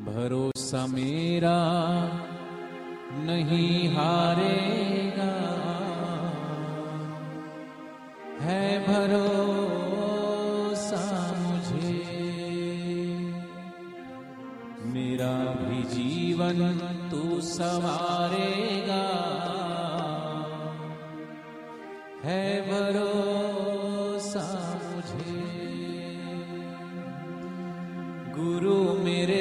भरोसा 0.00 0.86
मेरा 0.86 1.58
नहीं 3.12 3.88
हारेगा। 3.88 5.32
है 8.40 8.80
भरोसा 8.80 9.42
मुझे। 11.38 11.94
मेरा 14.84 15.34
भी 15.52 15.82
जीवन 15.82 16.78
तू 17.10 17.40
सवारेगा। 17.40 19.06
है 22.24 22.60
भरोसा 22.62 24.46
मुझे। 24.84 25.40
गुरु 28.38 29.04
मेरे 29.04 29.39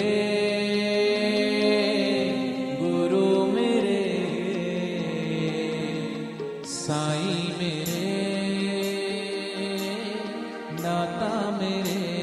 मेरे 11.60 12.19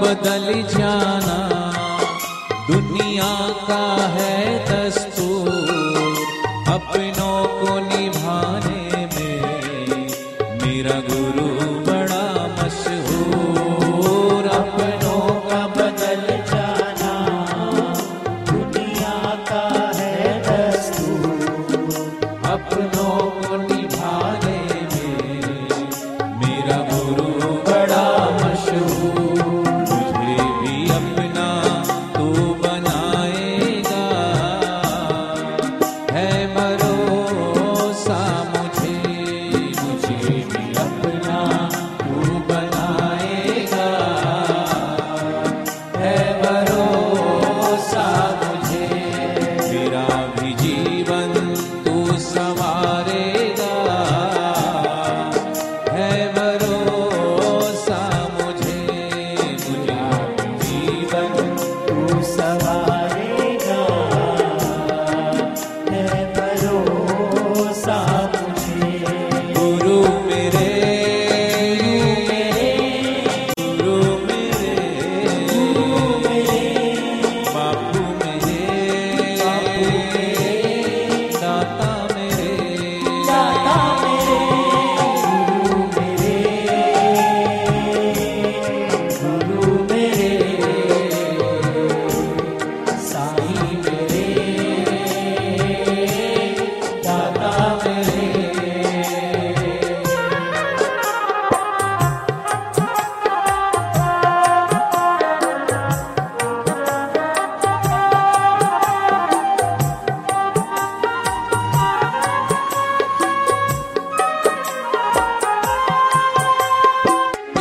बदल 0.00 0.46
जाना। 0.78 1.38
दुनिया 2.70 3.34
का 3.68 3.84
है 4.16 4.38
दस 4.68 5.03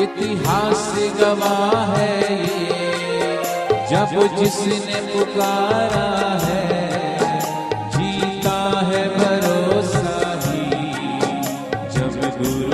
इतिहास 0.04 0.86
गवाह 1.20 1.92
है 1.96 2.36
ये 2.44 2.84
जब 3.92 4.14
जिसने 4.38 5.00
पुकारा 5.12 6.08
है 6.44 6.80
जीता 7.96 8.58
है 8.90 9.04
भरोसा 9.18 10.18
ही 10.46 10.66
जब 11.96 12.20
गुरु 12.38 12.73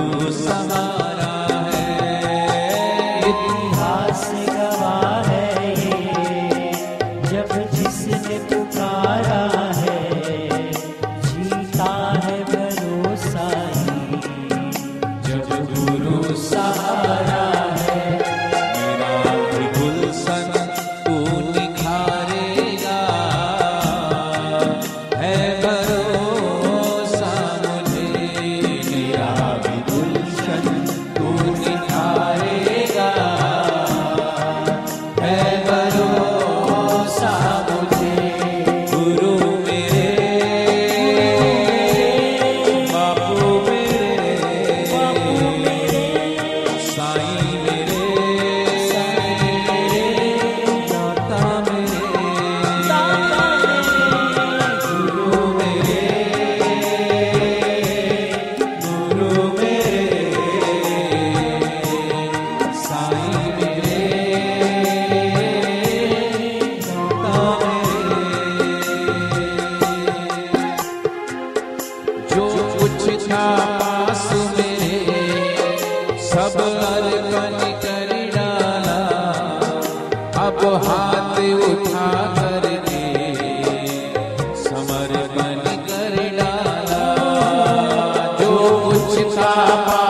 समर्पण 89.19 89.35
कर 89.35 89.35
डाला 89.35 89.35
जो 89.35 89.35
कुछ 89.35 89.39
था 89.39 90.08